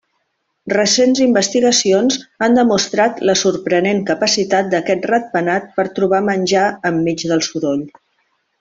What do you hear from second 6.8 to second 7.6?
enmig del